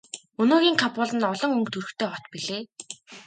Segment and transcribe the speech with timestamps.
[0.41, 2.61] Өнөөгийн Кабул нь олон өнгө төрхтэй хот билээ.